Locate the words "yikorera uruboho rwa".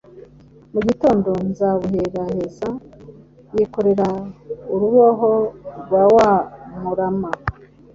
3.55-6.03